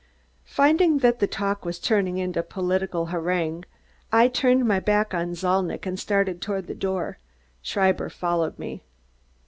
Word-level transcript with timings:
Finding 0.47 0.97
that 0.97 1.19
the 1.19 1.27
talk 1.27 1.63
was 1.63 1.77
turning 1.77 2.17
into 2.17 2.39
a 2.39 2.41
political 2.41 3.05
harangue, 3.13 3.65
I 4.11 4.29
turned 4.29 4.67
my 4.67 4.79
back 4.79 5.13
on 5.13 5.35
Zalnitch 5.35 5.85
and 5.85 5.99
started 5.99 6.41
toward 6.41 6.65
the 6.65 6.73
door. 6.73 7.19
Schreiber 7.61 8.09
followed 8.09 8.57
me. 8.57 8.83